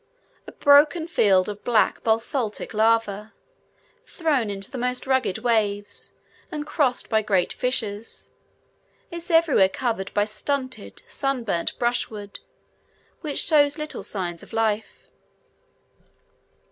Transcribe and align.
A 0.47 0.51
broken 0.51 1.07
field 1.07 1.47
of 1.47 1.63
black 1.63 2.03
basaltic 2.03 2.73
lava, 2.73 3.35
thrown 4.07 4.49
into 4.49 4.71
the 4.71 4.79
most 4.79 5.05
rugged 5.05 5.37
waves, 5.37 6.11
and 6.51 6.65
crossed 6.65 7.07
by 7.07 7.21
great 7.21 7.53
fissures, 7.53 8.31
is 9.11 9.29
everywhere 9.29 9.69
covered 9.69 10.11
by 10.15 10.25
stunted, 10.25 11.03
sun 11.05 11.43
burnt 11.43 11.77
brushwood, 11.77 12.39
which 13.19 13.37
shows 13.37 13.77
little 13.77 14.01
signs 14.01 14.41
of 14.41 14.53
life. 14.53 15.07